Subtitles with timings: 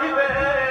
[0.00, 0.63] dibe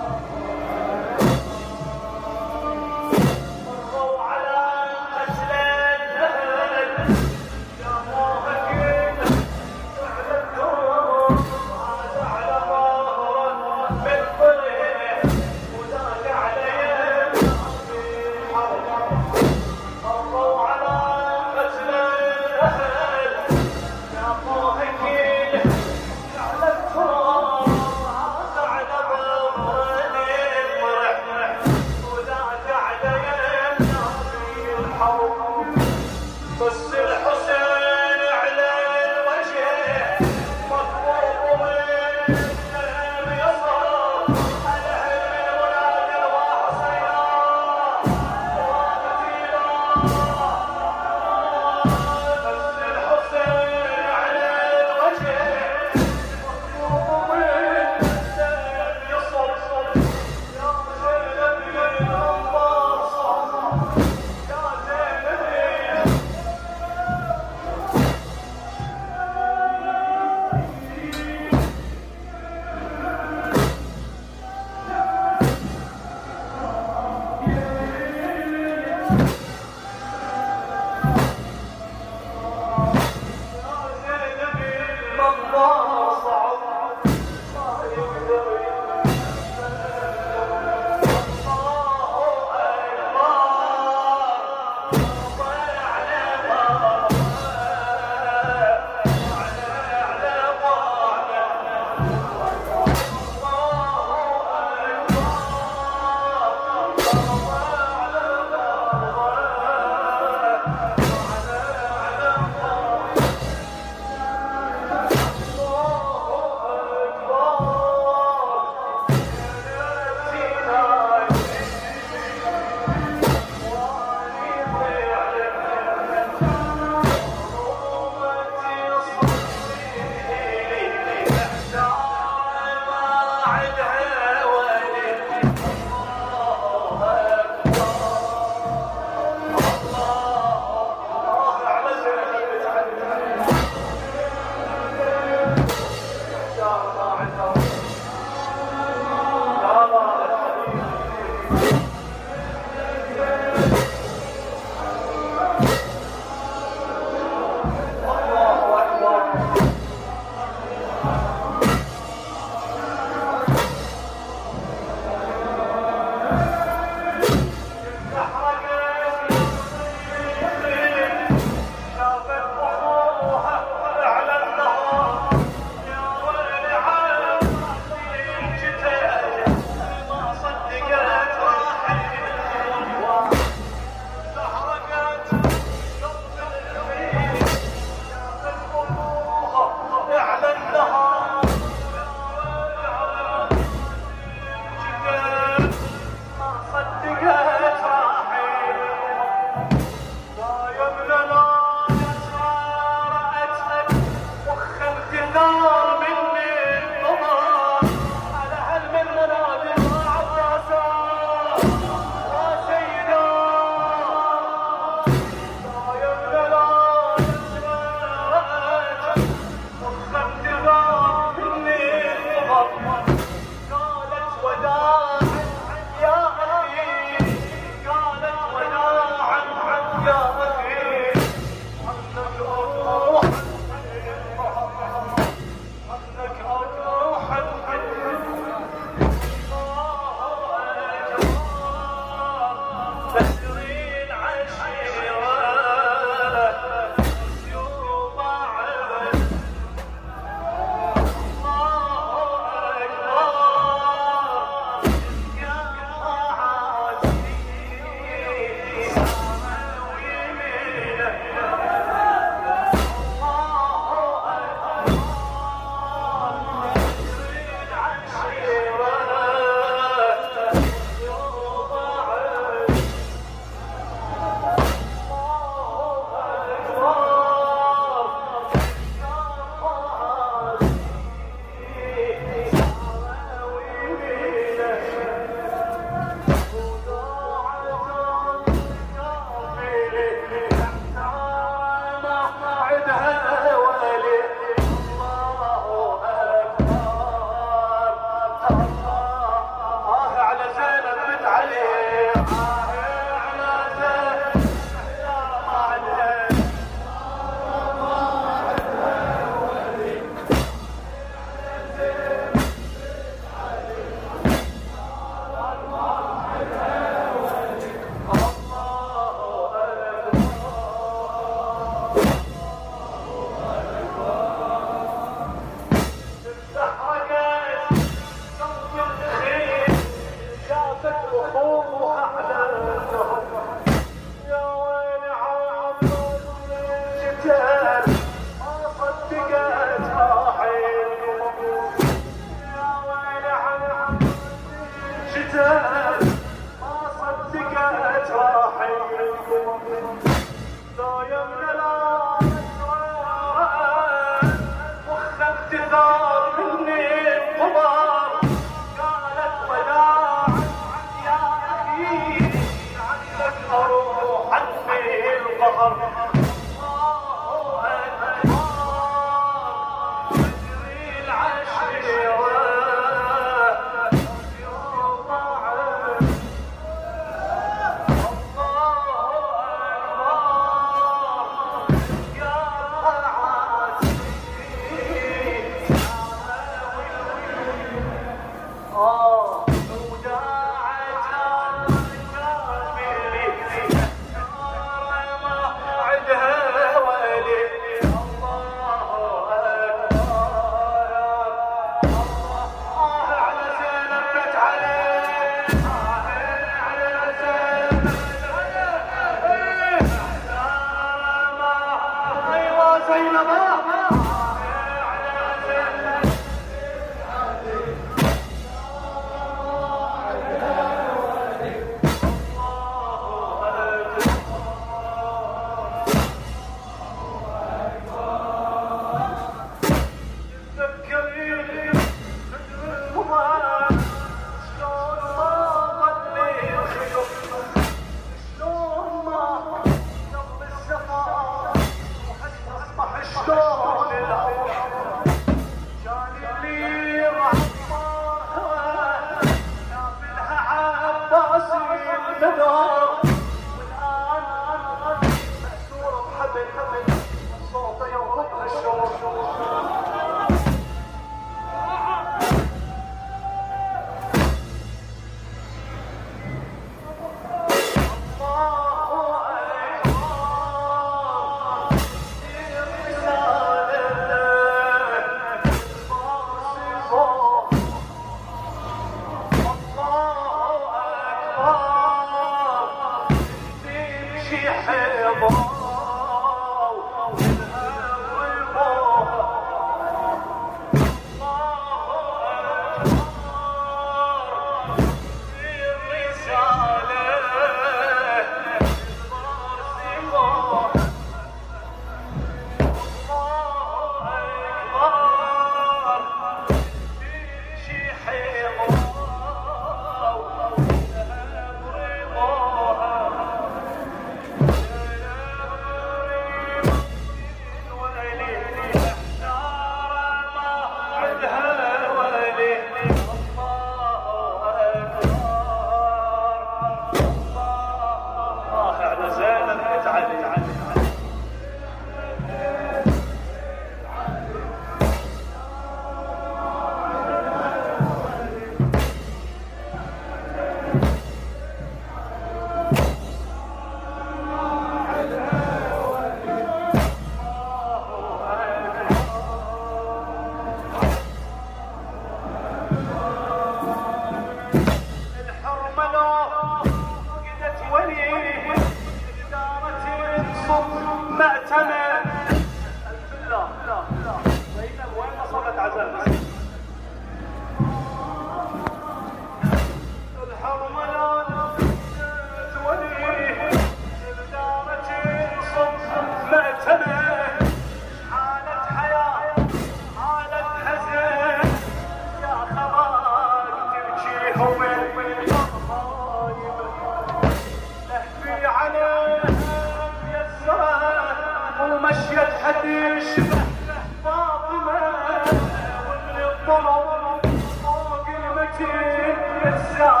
[599.61, 600.00] Russia!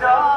[0.00, 0.18] 家